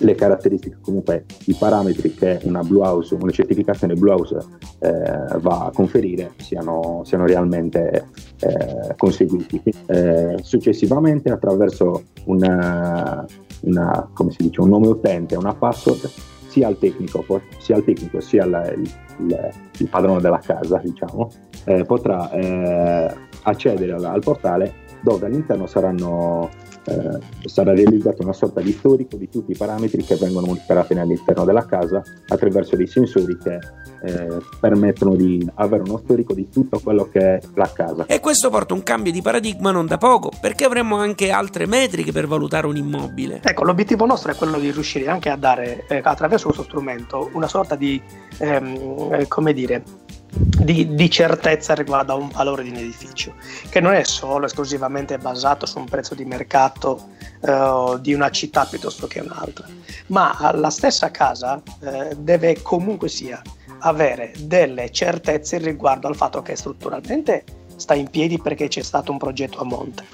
le, 0.00 0.14
caratteristiche, 0.14 0.78
comunque 0.80 1.24
i 1.46 1.56
parametri 1.58 2.14
che 2.14 2.40
una 2.42 2.62
Blue 2.62 2.82
House, 2.82 3.14
una 3.14 3.30
certificazione 3.30 3.94
Blue 3.94 4.10
House 4.10 4.36
eh, 4.80 5.38
va 5.38 5.66
a 5.66 5.70
conferire 5.72 6.32
siano, 6.36 7.02
siano 7.04 7.26
realmente 7.26 8.06
eh, 8.40 8.94
conseguiti. 8.96 9.62
Eh, 9.86 10.36
successivamente 10.42 11.30
attraverso 11.30 12.04
una, 12.24 13.24
una, 13.62 14.10
dice, 14.38 14.60
un 14.60 14.68
nome 14.68 14.88
utente, 14.88 15.36
una 15.36 15.54
password 15.54 16.10
sia 16.50 16.66
al 16.66 16.78
tecnico, 16.78 17.24
sia, 17.58 17.76
al 17.76 17.84
tecnico, 17.84 18.20
sia 18.20 18.42
al, 18.42 18.74
il, 18.76 18.90
il, 19.18 19.50
il, 19.78 19.88
padrone 19.88 20.20
della 20.20 20.40
casa, 20.40 20.78
diciamo, 20.78 21.30
eh, 21.64 21.84
potrà 21.84 22.30
eh, 22.32 23.14
accedere 23.42 23.92
al, 23.92 24.04
al, 24.04 24.20
portale 24.20 24.88
dove 25.02 25.26
all'interno 25.26 25.66
saranno, 25.66 26.50
eh, 26.84 27.18
sarà 27.46 27.72
realizzato 27.74 28.22
una 28.22 28.32
sorta 28.32 28.60
di 28.60 28.72
storico 28.72 29.16
di 29.16 29.28
tutti 29.28 29.52
i 29.52 29.56
parametri 29.56 30.02
che 30.02 30.16
vengono 30.16 30.46
monitorati 30.46 30.94
all'interno 30.94 31.44
della 31.44 31.66
casa 31.66 32.02
attraverso 32.28 32.76
dei 32.76 32.86
sensori 32.86 33.36
che 33.38 33.58
eh, 34.02 34.38
permettono 34.58 35.14
di 35.14 35.46
avere 35.54 35.82
uno 35.82 35.98
storico 35.98 36.32
di 36.32 36.48
tutto 36.48 36.80
quello 36.80 37.08
che 37.10 37.36
è 37.36 37.40
la 37.54 37.70
casa. 37.72 38.06
E 38.06 38.20
questo 38.20 38.50
porta 38.50 38.74
un 38.74 38.82
cambio 38.82 39.12
di 39.12 39.22
paradigma 39.22 39.70
non 39.70 39.86
da 39.86 39.98
poco, 39.98 40.30
perché 40.40 40.64
avremo 40.64 40.96
anche 40.96 41.30
altre 41.30 41.66
metriche 41.66 42.12
per 42.12 42.26
valutare 42.26 42.66
un 42.66 42.76
immobile. 42.76 43.40
Ecco, 43.42 43.64
l'obiettivo 43.64 44.06
nostro 44.06 44.32
è 44.32 44.34
quello 44.34 44.58
di 44.58 44.70
riuscire 44.70 45.08
anche 45.08 45.28
a 45.28 45.36
dare 45.36 45.84
eh, 45.88 46.00
attraverso 46.02 46.46
questo 46.46 46.64
strumento 46.64 47.30
una 47.34 47.48
sorta 47.48 47.76
di, 47.76 48.00
ehm, 48.38 49.08
eh, 49.12 49.28
come 49.28 49.52
dire, 49.52 49.82
di, 50.30 50.94
di, 50.94 51.10
certezza 51.10 51.74
riguardo 51.74 52.12
a 52.12 52.16
un 52.16 52.28
valore 52.28 52.62
di 52.62 52.70
un 52.70 52.76
edificio, 52.76 53.34
che 53.68 53.80
non 53.80 53.94
è 53.94 54.04
solo 54.04 54.46
esclusivamente 54.46 55.18
basato 55.18 55.66
su 55.66 55.78
un 55.78 55.86
prezzo 55.86 56.14
di 56.14 56.24
mercato 56.24 57.08
eh, 57.40 57.98
di 58.00 58.14
una 58.14 58.30
città 58.30 58.64
piuttosto 58.64 59.06
che 59.06 59.20
un'altra, 59.20 59.66
ma 60.06 60.52
la 60.54 60.70
stessa 60.70 61.10
casa 61.10 61.60
eh, 61.80 62.16
deve 62.16 62.62
comunque 62.62 63.08
sia 63.08 63.42
avere 63.80 64.32
delle 64.40 64.90
certezze 64.90 65.58
riguardo 65.58 66.06
al 66.06 66.16
fatto 66.16 66.42
che 66.42 66.56
strutturalmente 66.56 67.44
sta 67.76 67.94
in 67.94 68.08
piedi 68.10 68.38
perché 68.38 68.68
c'è 68.68 68.82
stato 68.82 69.10
un 69.10 69.18
progetto 69.18 69.60
a 69.60 69.64
monte. 69.64 70.04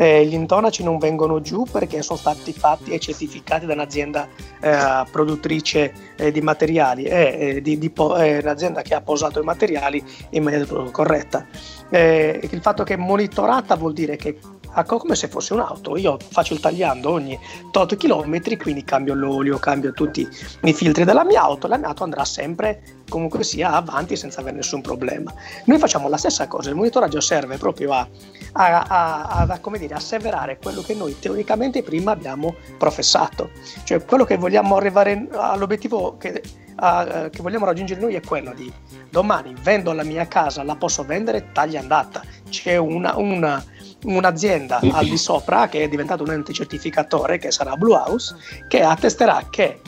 Eh, 0.00 0.24
gli 0.24 0.32
intonaci 0.32 0.82
non 0.82 0.96
vengono 0.96 1.42
giù 1.42 1.64
perché 1.70 2.00
sono 2.00 2.18
stati 2.18 2.54
fatti 2.54 2.92
e 2.92 2.98
certificati 2.98 3.66
da 3.66 3.74
un'azienda 3.74 4.26
eh, 4.58 5.04
produttrice 5.10 5.92
eh, 6.16 6.32
di 6.32 6.40
materiali 6.40 7.04
e 7.04 7.60
eh, 7.62 7.78
di 7.78 7.90
po- 7.90 8.16
eh, 8.16 8.38
un'azienda 8.38 8.80
che 8.80 8.94
ha 8.94 9.02
posato 9.02 9.42
i 9.42 9.44
materiali 9.44 10.02
in 10.30 10.42
maniera 10.42 10.64
corretta. 10.90 11.46
Eh, 11.90 12.48
il 12.50 12.62
fatto 12.62 12.82
che 12.82 12.94
è 12.94 12.96
monitorata 12.96 13.74
vuol 13.74 13.92
dire 13.92 14.16
che 14.16 14.38
come 14.84 15.14
se 15.16 15.28
fosse 15.28 15.52
un'auto. 15.52 15.96
Io 15.96 16.16
faccio 16.30 16.54
il 16.54 16.60
tagliando 16.60 17.10
ogni 17.10 17.38
tot 17.70 17.96
chilometri, 17.96 18.56
quindi 18.56 18.84
cambio 18.84 19.14
l'olio, 19.14 19.58
cambio 19.58 19.92
tutti 19.92 20.26
i 20.62 20.72
filtri 20.72 21.04
della 21.04 21.24
mia 21.24 21.42
auto, 21.42 21.66
la 21.66 21.76
mia 21.76 21.88
auto 21.88 22.04
andrà 22.04 22.24
sempre 22.24 22.99
comunque 23.10 23.44
sia 23.44 23.72
avanti 23.72 24.16
senza 24.16 24.40
avere 24.40 24.56
nessun 24.56 24.80
problema. 24.80 25.34
Noi 25.66 25.78
facciamo 25.78 26.08
la 26.08 26.16
stessa 26.16 26.48
cosa, 26.48 26.70
il 26.70 26.76
monitoraggio 26.76 27.20
serve 27.20 27.58
proprio 27.58 27.92
a, 27.92 28.08
a, 28.52 28.82
a, 28.88 29.46
a 29.46 29.58
come 29.60 29.78
dire, 29.78 29.94
asseverare 29.94 30.56
quello 30.56 30.80
che 30.80 30.94
noi 30.94 31.18
teoricamente 31.18 31.82
prima 31.82 32.12
abbiamo 32.12 32.54
professato, 32.78 33.50
cioè 33.84 34.02
quello 34.02 34.24
che 34.24 34.38
vogliamo 34.38 34.76
arrivare 34.76 35.28
all'obiettivo 35.32 36.16
che, 36.16 36.40
che 36.40 37.42
vogliamo 37.42 37.66
raggiungere 37.66 38.00
noi 38.00 38.14
è 38.14 38.22
quello 38.22 38.54
di 38.54 38.72
domani 39.10 39.54
vendo 39.60 39.92
la 39.92 40.04
mia 40.04 40.26
casa, 40.26 40.62
la 40.62 40.76
posso 40.76 41.04
vendere, 41.04 41.52
taglia 41.52 41.80
andata, 41.80 42.22
c'è 42.48 42.78
una, 42.78 43.18
una 43.18 43.62
un'azienda 44.02 44.80
al 44.92 45.06
di 45.06 45.18
sopra 45.18 45.68
che 45.68 45.82
è 45.82 45.88
diventato 45.88 46.22
un 46.22 46.30
ente 46.30 46.54
certificatore 46.54 47.36
che 47.36 47.50
sarà 47.50 47.76
Blue 47.76 47.94
House 47.94 48.34
che 48.66 48.82
attesterà 48.82 49.46
che 49.50 49.80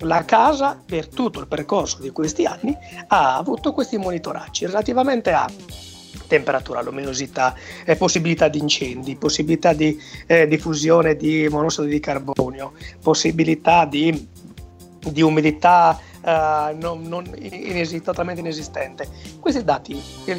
la 0.00 0.24
casa 0.24 0.80
per 0.84 1.08
tutto 1.08 1.40
il 1.40 1.46
percorso 1.46 2.00
di 2.00 2.10
questi 2.10 2.44
anni 2.44 2.76
ha 3.08 3.36
avuto 3.36 3.72
questi 3.72 3.98
monitoraggi 3.98 4.66
relativamente 4.66 5.32
a 5.32 5.48
temperatura, 6.26 6.80
luminosità, 6.80 7.54
eh, 7.84 7.96
possibilità 7.96 8.48
di 8.48 8.58
incendi, 8.58 9.16
possibilità 9.16 9.72
di 9.72 10.00
eh, 10.26 10.46
diffusione 10.46 11.16
di 11.16 11.48
monossido 11.50 11.86
di 11.86 11.98
carbonio, 11.98 12.72
possibilità 13.02 13.84
di, 13.84 14.28
di 15.10 15.22
umidità 15.22 15.98
uh, 16.22 16.76
non, 16.78 17.02
non 17.02 17.24
inesit- 17.36 18.04
totalmente 18.04 18.40
inesistente. 18.40 19.08
Questi 19.40 19.64
dati 19.64 20.00
eh, 20.26 20.36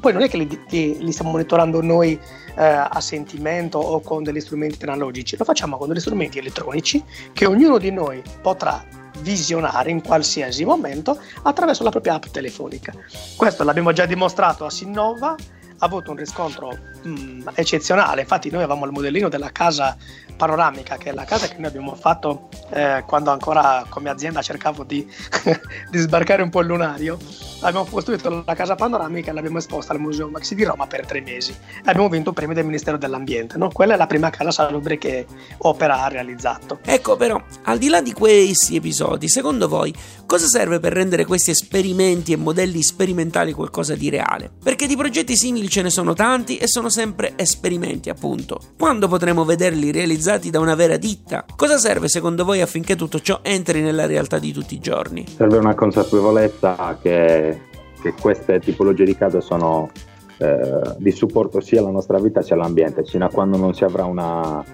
poi 0.00 0.12
non 0.12 0.22
è 0.22 0.28
che 0.28 0.36
li, 0.36 0.48
li, 0.68 1.04
li 1.04 1.12
stiamo 1.12 1.30
monitorando 1.30 1.80
noi 1.80 2.18
uh, 2.54 2.88
a 2.88 3.00
sentimento 3.00 3.78
o 3.78 4.00
con 4.00 4.22
degli 4.22 4.40
strumenti 4.40 4.78
tecnologici, 4.78 5.36
lo 5.36 5.44
facciamo 5.44 5.76
con 5.76 5.88
degli 5.88 6.00
strumenti 6.00 6.38
elettronici 6.38 7.02
che 7.32 7.46
ognuno 7.46 7.78
di 7.78 7.90
noi 7.90 8.22
potrà 8.40 8.84
visionare 9.20 9.90
in 9.90 10.02
qualsiasi 10.02 10.64
momento 10.64 11.18
attraverso 11.42 11.82
la 11.82 11.90
propria 11.90 12.14
app 12.14 12.26
telefonica. 12.26 12.92
Questo 13.36 13.64
l'abbiamo 13.64 13.92
già 13.92 14.06
dimostrato 14.06 14.64
a 14.64 14.70
Sinnova 14.70 15.36
avuto 15.80 16.10
un 16.10 16.16
riscontro 16.16 16.76
mh, 17.02 17.08
mm, 17.08 17.48
eccezionale. 17.54 18.22
Infatti, 18.22 18.50
noi 18.50 18.62
avevamo 18.62 18.86
il 18.86 18.92
modellino 18.92 19.28
della 19.28 19.50
casa 19.50 19.96
panoramica, 20.36 20.96
che 20.96 21.10
è 21.10 21.12
la 21.12 21.24
casa 21.24 21.48
che 21.48 21.56
noi 21.58 21.66
abbiamo 21.66 21.94
fatto 21.94 22.48
eh, 22.70 23.04
quando 23.06 23.30
ancora 23.30 23.84
come 23.88 24.08
azienda 24.08 24.40
cercavo 24.40 24.84
di, 24.84 25.06
di, 25.90 25.98
sbarcare 25.98 26.42
un 26.42 26.48
po' 26.48 26.60
il 26.60 26.66
lunario. 26.68 27.18
Abbiamo 27.60 27.84
costruito 27.84 28.42
la 28.46 28.54
casa 28.54 28.74
panoramica 28.74 29.30
e 29.30 29.34
l'abbiamo 29.34 29.58
esposta 29.58 29.92
al 29.92 30.00
Museo 30.00 30.28
Maxi 30.28 30.54
di 30.54 30.64
Roma 30.64 30.86
per 30.86 31.04
tre 31.04 31.20
mesi 31.20 31.54
abbiamo 31.84 32.08
vinto 32.08 32.30
un 32.30 32.34
premio 32.34 32.54
del 32.54 32.64
Ministero 32.64 32.96
dell'Ambiente. 32.96 33.58
No? 33.58 33.70
Quella 33.70 33.94
è 33.94 33.96
la 33.96 34.06
prima 34.06 34.30
casa 34.30 34.50
salubre 34.50 34.98
che 34.98 35.26
Opera 35.58 36.02
ha 36.02 36.08
realizzato. 36.08 36.78
Ecco, 36.84 37.16
però, 37.16 37.40
al 37.64 37.78
di 37.78 37.88
là 37.88 38.00
di 38.00 38.12
questi 38.12 38.76
episodi, 38.76 39.28
secondo 39.28 39.68
voi 39.68 39.94
cosa 40.30 40.46
serve 40.46 40.78
per 40.78 40.92
rendere 40.92 41.24
questi 41.24 41.50
esperimenti 41.50 42.32
e 42.32 42.36
modelli 42.36 42.82
sperimentali 42.82 43.50
qualcosa 43.50 43.96
di 43.96 44.10
reale? 44.10 44.48
Perché 44.62 44.86
di 44.86 44.96
progetti 44.96 45.34
simili 45.34 45.68
ce 45.68 45.82
ne 45.82 45.90
sono 45.90 46.14
tanti 46.14 46.56
e 46.56 46.68
sono 46.68 46.88
sempre 46.88 47.32
esperimenti, 47.34 48.10
appunto. 48.10 48.60
Quando 48.78 49.08
potremo 49.08 49.44
vederli 49.44 49.90
realizzati? 49.90 50.50
da 50.50 50.60
una 50.60 50.76
vera 50.76 50.96
ditta. 50.96 51.44
Cosa 51.56 51.78
serve 51.78 52.06
secondo 52.06 52.44
voi 52.44 52.60
affinché 52.60 52.94
tutto 52.94 53.18
ciò 53.18 53.40
entri 53.42 53.80
nella 53.80 54.06
realtà 54.06 54.38
di 54.38 54.52
tutti 54.52 54.76
i 54.76 54.78
giorni? 54.78 55.26
Serve 55.26 55.58
una 55.58 55.74
consapevolezza 55.74 56.96
che, 57.02 57.62
che 58.00 58.14
queste 58.20 58.60
tipologie 58.60 59.04
di 59.04 59.16
case 59.16 59.40
sono 59.40 59.90
eh, 60.38 60.94
di 60.96 61.10
supporto 61.10 61.60
sia 61.60 61.80
alla 61.80 61.90
nostra 61.90 62.20
vita 62.20 62.40
sia 62.40 62.54
all'ambiente, 62.54 63.04
fino 63.04 63.24
a 63.24 63.30
quando 63.30 63.56
non 63.56 63.74
si 63.74 63.82
avrà 63.82 64.04
una, 64.04 64.64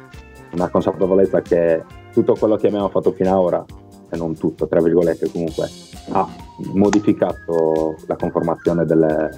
una 0.53 0.69
consapevolezza 0.69 1.41
che 1.41 1.83
tutto 2.13 2.35
quello 2.35 2.57
che 2.57 2.67
abbiamo 2.67 2.91
fatto 2.91 3.13
fino 3.13 3.31
ad 3.31 3.37
ora 3.39 3.65
e 4.11 4.17
non 4.17 4.37
tutto, 4.37 4.67
tra 4.67 4.81
virgolette 4.81 5.31
comunque, 5.31 5.69
ha 6.11 6.29
modificato 6.75 7.97
la 8.07 8.17
conformazione 8.17 8.85
delle, 8.85 9.31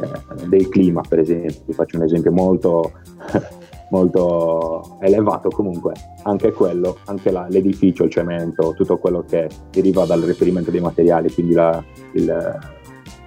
eh, 0.00 0.46
del 0.46 0.68
clima, 0.68 1.00
per 1.06 1.20
esempio. 1.20 1.62
Vi 1.66 1.72
faccio 1.72 1.96
un 1.96 2.04
esempio 2.04 2.32
molto 2.32 2.92
molto 3.92 4.96
elevato 5.00 5.50
comunque 5.50 5.92
anche 6.22 6.52
quello, 6.52 6.96
anche 7.04 7.30
la, 7.30 7.46
l'edificio, 7.48 8.04
il 8.04 8.10
cemento, 8.10 8.72
tutto 8.74 8.98
quello 8.98 9.22
che 9.22 9.48
deriva 9.70 10.06
dal 10.06 10.22
riferimento 10.22 10.70
dei 10.70 10.80
materiali, 10.80 11.32
quindi 11.32 11.52
la, 11.52 11.82
il, 12.12 12.58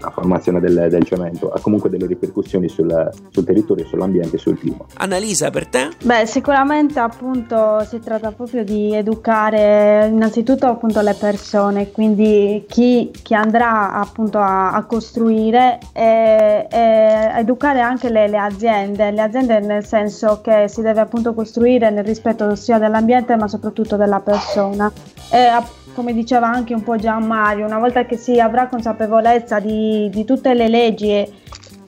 la 0.06 0.12
formazione 0.12 0.60
del, 0.60 0.88
del, 0.90 1.04
cemento 1.04 1.50
ha 1.50 1.60
comunque 1.60 1.90
delle 1.90 2.06
ripercussioni 2.06 2.70
sul, 2.70 3.12
sul, 3.30 3.44
territorio, 3.44 3.86
sull'ambiente 3.86 4.36
e 4.36 4.40
sul 4.40 4.58
clima. 4.58 4.86
Annalisa, 4.96 5.50
per 5.50 5.68
te? 5.68 5.90
Beh, 6.04 6.26
sicuramente 6.26 7.00
appunto 7.00 7.84
si 7.88 8.00
tratta 8.00 8.32
proprio 8.32 8.64
di 8.64 8.94
educare 8.96 10.08
innanzitutto 10.12 10.68
appunto 10.68 11.02
le 11.02 11.16
persone, 11.16 11.92
quindi 11.92 12.66
chi, 12.68 13.12
chi 13.24 13.34
andrà 13.34 13.94
appunto 13.94 14.38
a, 14.38 14.74
a 14.74 14.84
costruire 14.84 15.80
e, 15.92 16.68
e, 16.70 17.32
educare 17.38 17.82
anche 17.82 18.10
le, 18.10 18.28
le, 18.28 18.38
aziende, 18.38 19.12
le 19.12 19.22
aziende 19.22 19.60
nel 19.60 19.86
senso 19.86 20.42
che 20.42 20.68
si 20.68 20.82
deve 20.82 21.02
appunto 21.02 21.34
costruire 21.34 21.90
nel 21.90 22.04
rispetto 22.04 22.56
sia 22.56 22.78
dell'ambiente 22.78 23.36
ma 23.36 23.48
soprattutto 23.48 23.96
della 23.96 24.20
persona. 24.20 24.92
E, 25.32 25.84
come 25.96 26.14
diceva 26.14 26.48
anche 26.48 26.74
un 26.74 26.84
po' 26.84 26.98
Gian 26.98 27.26
Mario, 27.26 27.66
una 27.66 27.80
volta 27.80 28.06
che 28.06 28.18
si 28.18 28.40
avrà 28.40 28.68
consapevolezza 28.68 29.60
di, 29.60 30.10
di 30.12 30.26
tutte 30.26 30.54
le 30.54 30.68
leggi, 30.68 31.44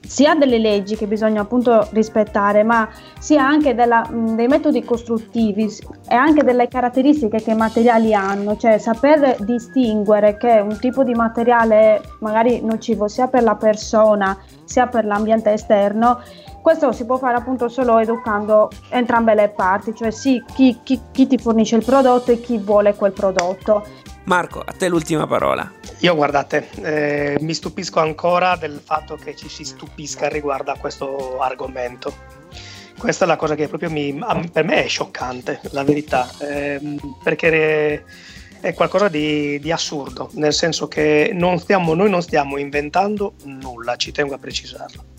sia 0.07 0.35
delle 0.35 0.57
leggi 0.57 0.95
che 0.95 1.05
bisogna 1.05 1.41
appunto 1.41 1.89
rispettare, 1.91 2.63
ma 2.63 2.89
sia 3.19 3.45
anche 3.45 3.75
della, 3.75 4.09
dei 4.09 4.47
metodi 4.47 4.83
costruttivi 4.83 5.69
e 6.09 6.15
anche 6.15 6.43
delle 6.43 6.69
caratteristiche 6.69 7.41
che 7.41 7.51
i 7.51 7.55
materiali 7.55 8.13
hanno, 8.13 8.55
cioè 8.55 8.77
saper 8.77 9.35
distinguere 9.41 10.37
che 10.37 10.59
un 10.61 10.77
tipo 10.79 11.03
di 11.03 11.13
materiale 11.13 11.75
è 11.75 12.01
magari 12.21 12.61
nocivo 12.63 13.09
sia 13.09 13.27
per 13.27 13.43
la 13.43 13.55
persona 13.55 14.37
sia 14.63 14.87
per 14.87 15.05
l'ambiente 15.05 15.51
esterno 15.51 16.19
questo 16.67 16.91
si 16.91 17.05
può 17.05 17.17
fare 17.17 17.38
appunto 17.38 17.69
solo 17.69 17.97
educando 17.97 18.69
entrambe 18.89 19.33
le 19.33 19.47
parti, 19.47 19.95
cioè 19.95 20.12
sì, 20.12 20.43
chi, 20.53 20.79
chi, 20.83 21.00
chi 21.13 21.25
ti 21.25 21.38
fornisce 21.38 21.77
il 21.77 21.86
prodotto 21.86 22.33
e 22.33 22.41
chi 22.41 22.57
vuole 22.57 22.93
quel 22.93 23.13
prodotto. 23.13 23.88
Marco, 24.25 24.59
a 24.59 24.74
te 24.74 24.89
l'ultima 24.89 25.25
parola. 25.25 25.71
Io 26.00 26.13
guardate, 26.13 26.67
eh, 26.81 27.38
mi 27.39 27.53
stupisco 27.53 28.01
ancora 28.01 28.57
del 28.57 28.81
fatto 28.83 29.15
che 29.15 29.33
ci 29.33 29.47
si 29.47 29.63
stupisca 29.63 30.27
riguardo 30.27 30.69
a 30.71 30.77
questo 30.77 31.39
argomento. 31.39 32.13
Questa 32.97 33.24
è 33.24 33.27
la 33.29 33.38
cosa 33.38 33.55
che 33.55 33.69
proprio 33.69 33.89
mi, 33.89 34.19
per 34.51 34.65
me 34.65 34.83
è 34.83 34.88
scioccante, 34.89 35.62
la 35.71 35.86
verità, 35.86 36.29
eh, 36.39 36.81
perché 37.24 38.03
è 38.59 38.74
qualcosa 38.74 39.07
di, 39.07 39.57
di, 39.62 39.71
assurdo, 39.71 40.31
nel 40.33 40.51
senso 40.51 40.89
che 40.89 41.31
non 41.33 41.59
stiamo, 41.59 41.94
noi 41.94 42.09
non 42.09 42.22
stiamo 42.22 42.57
inventando 42.57 43.35
nulla, 43.46 43.96
ci 43.96 44.11
tengo 44.11 44.33
a 44.33 44.37
precisarlo. 44.37 45.15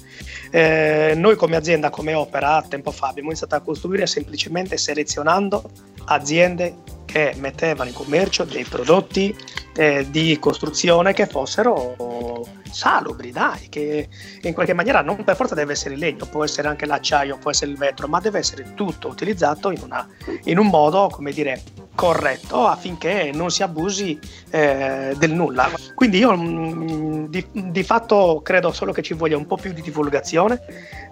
Eh, 0.51 1.13
noi 1.17 1.37
come 1.37 1.57
azienda, 1.57 1.91
come 1.91 2.15
Opera, 2.15 2.65
tempo 2.69 2.91
fa 2.91 3.09
abbiamo 3.09 3.29
iniziato 3.29 3.55
a 3.55 3.61
costruire 3.61 4.07
semplicemente 4.07 4.77
selezionando 4.77 5.71
aziende 6.07 6.77
che 7.05 7.35
mettevano 7.37 7.89
in 7.89 7.95
commercio 7.95 8.45
dei 8.45 8.65
prodotti 8.65 9.35
eh, 9.75 10.07
di 10.11 10.39
costruzione 10.39 11.13
che 11.13 11.27
fossero 11.27 12.47
salubri, 12.73 13.31
dai, 13.31 13.69
che 13.69 14.09
in 14.43 14.55
qualche 14.55 14.75
maniera 14.75 15.03
non 15.03 15.25
per 15.25 15.37
forza 15.37 15.55
deve 15.55 15.73
essere 15.73 15.95
il 15.95 16.01
legno, 16.01 16.27
può 16.27 16.45
essere 16.45 16.69
anche 16.69 16.87
l'acciaio, 16.87 17.39
può 17.39 17.51
essere 17.51 17.71
il 17.71 17.77
vetro, 17.77 18.09
ma 18.09 18.21
deve 18.21 18.39
essere 18.39 18.75
tutto 18.75 19.09
utilizzato 19.09 19.71
in, 19.71 19.81
una, 19.83 20.07
in 20.45 20.59
un 20.59 20.67
modo, 20.69 21.09
come 21.09 21.33
dire, 21.33 21.63
corretto 21.99 22.65
affinché 22.67 23.33
non 23.35 23.51
si 23.51 23.65
abusi 23.65 24.17
eh, 24.51 25.17
del 25.19 25.33
nulla. 25.33 25.69
Quindi 25.95 26.19
io 26.19 26.37
mh, 26.37 26.45
mm, 26.45 27.25
di, 27.27 27.45
di, 27.53 27.83
fatto 27.83 28.41
credo 28.45 28.71
solo 28.71 28.93
che 28.93 29.03
ci 29.03 29.15
voglia 29.15 29.37
un 29.37 29.47
po' 29.47 29.57
più 29.57 29.73
di 29.73 29.83
divulgazione. 29.83 30.61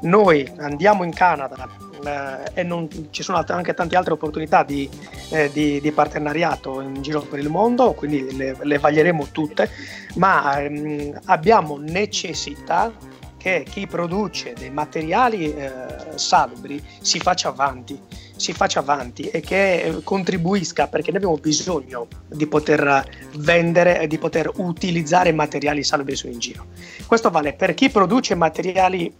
Noi 0.02 0.48
andiamo 0.58 1.02
in 1.02 1.12
Canada 1.12 1.68
eh, 2.04 2.60
e 2.60 2.62
non, 2.62 2.88
ci 3.10 3.24
sono 3.24 3.42
anche 3.44 3.74
tante 3.74 3.96
altre 3.96 4.12
opportunità 4.12 4.62
di, 4.62 4.88
eh, 5.30 5.50
di, 5.52 5.80
di, 5.80 5.90
partenariato 5.90 6.80
in 6.80 7.02
giro 7.02 7.20
per 7.22 7.40
il 7.40 7.48
mondo, 7.48 7.92
quindi 7.92 8.36
le, 8.36 8.56
le 8.60 8.78
vaglieremo 8.78 9.28
tutte, 9.32 9.68
ma 10.14 10.60
ehm, 10.60 11.18
abbiamo 11.24 11.45
necessità 11.78 12.92
che 13.36 13.64
chi 13.68 13.86
produce 13.86 14.54
dei 14.54 14.70
materiali 14.70 15.54
eh, 15.54 15.70
salubri 16.16 16.82
si 17.00 17.20
faccia 17.20 17.48
avanti 17.48 18.00
si 18.36 18.52
faccia 18.52 18.80
avanti 18.80 19.28
e 19.30 19.40
che 19.40 20.00
contribuisca 20.04 20.88
perché 20.88 21.10
noi 21.10 21.16
abbiamo 21.16 21.38
bisogno 21.38 22.06
di 22.28 22.46
poter 22.46 23.04
vendere 23.36 24.00
e 24.00 24.06
di 24.06 24.18
poter 24.18 24.50
utilizzare 24.56 25.32
materiali 25.32 25.82
salubri 25.82 26.14
su 26.14 26.28
in 26.28 26.38
giro. 26.38 26.66
Questo 27.06 27.30
vale 27.30 27.54
per 27.54 27.74
chi 27.74 27.88
produce 27.88 28.34
materiali 28.34 29.12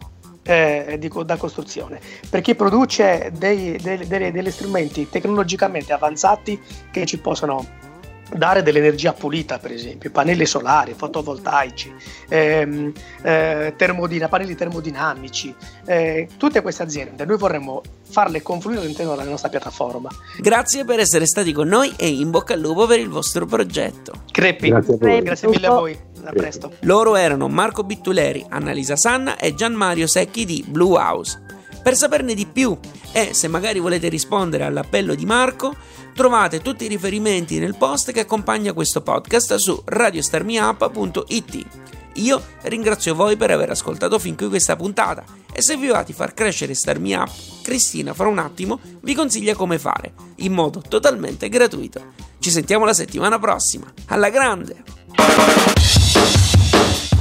eh, 0.42 0.96
di, 0.98 1.10
da 1.24 1.36
costruzione, 1.36 1.98
per 2.28 2.40
chi 2.40 2.54
produce 2.54 3.32
dei, 3.36 3.78
dei, 3.78 4.06
dei, 4.06 4.30
degli 4.30 4.50
strumenti 4.50 5.08
tecnologicamente 5.08 5.92
avanzati 5.92 6.60
che 6.90 7.04
ci 7.06 7.18
possono 7.18 7.64
dare 8.34 8.62
dell'energia 8.62 9.12
pulita, 9.12 9.58
per 9.58 9.72
esempio, 9.72 10.10
pannelli 10.10 10.46
solari, 10.46 10.94
fotovoltaici, 10.94 11.92
ehm, 12.28 12.92
eh, 13.22 13.74
termodina, 13.76 14.28
pannelli 14.28 14.54
termodinamici, 14.54 15.54
eh, 15.84 16.28
tutte 16.36 16.62
queste 16.62 16.82
aziende 16.82 17.24
noi 17.24 17.36
vorremmo 17.36 17.82
farle 18.08 18.42
confluire 18.42 18.80
all'interno 18.80 19.14
della 19.14 19.28
nostra 19.28 19.48
piattaforma. 19.48 20.08
Grazie 20.38 20.84
per 20.84 21.00
essere 21.00 21.26
stati 21.26 21.52
con 21.52 21.68
noi 21.68 21.92
e 21.96 22.08
in 22.08 22.30
bocca 22.30 22.54
al 22.54 22.60
lupo 22.60 22.86
per 22.86 22.98
il 22.98 23.08
vostro 23.08 23.46
progetto. 23.46 24.12
Crepi, 24.30 24.68
grazie, 24.68 25.22
grazie 25.22 25.48
mille 25.48 25.66
a 25.66 25.70
voi. 25.70 25.98
A 26.24 26.32
presto. 26.32 26.72
Loro 26.80 27.14
erano 27.14 27.46
Marco 27.46 27.84
Bittuleri, 27.84 28.44
Annalisa 28.48 28.96
Sanna 28.96 29.36
e 29.36 29.54
Gian 29.54 29.74
Mario 29.74 30.08
Secchi 30.08 30.44
di 30.44 30.64
Blue 30.66 30.98
House. 30.98 31.40
Per 31.86 31.94
saperne 31.94 32.34
di 32.34 32.46
più 32.46 32.76
e 33.12 33.32
se 33.32 33.46
magari 33.46 33.78
volete 33.78 34.08
rispondere 34.08 34.64
all'appello 34.64 35.14
di 35.14 35.24
Marco, 35.24 35.72
trovate 36.16 36.60
tutti 36.60 36.84
i 36.84 36.88
riferimenti 36.88 37.60
nel 37.60 37.76
post 37.76 38.10
che 38.10 38.18
accompagna 38.18 38.72
questo 38.72 39.02
podcast 39.02 39.54
su 39.54 39.80
radiostarmiup.it. 39.84 41.66
Io 42.14 42.42
ringrazio 42.62 43.14
voi 43.14 43.36
per 43.36 43.52
aver 43.52 43.70
ascoltato 43.70 44.18
fin 44.18 44.34
qui 44.34 44.48
questa 44.48 44.74
puntata 44.74 45.24
e 45.52 45.62
se 45.62 45.76
vi 45.76 45.86
va 45.86 46.02
di 46.02 46.12
far 46.12 46.34
crescere 46.34 46.74
Starmi 46.74 47.14
Up, 47.14 47.30
Cristina 47.62 48.14
fra 48.14 48.26
un 48.26 48.38
attimo 48.38 48.80
vi 49.02 49.14
consiglia 49.14 49.54
come 49.54 49.78
fare, 49.78 50.12
in 50.38 50.52
modo 50.52 50.82
totalmente 50.88 51.48
gratuito. 51.48 52.14
Ci 52.40 52.50
sentiamo 52.50 52.84
la 52.84 52.94
settimana 52.94 53.38
prossima. 53.38 53.86
Alla 54.06 54.30
grande! 54.30 56.05